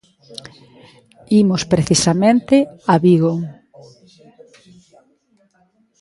[1.41, 2.55] Imos precisamente
[2.93, 3.33] a Vigo.